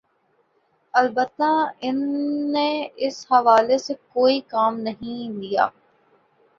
[0.93, 1.49] البتہ
[1.81, 1.97] ان
[2.51, 2.67] نے
[2.97, 5.67] اس حوالہ سے کوئی م نہیں لیا